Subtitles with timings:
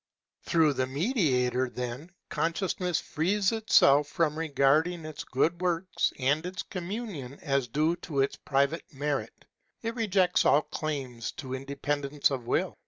[0.41, 7.37] Through the Mediator, then, Consciousness frees itself from regarding its good works and its communion
[7.43, 9.45] as due to its private merit.
[9.83, 12.79] It rejects all claim to independence of will.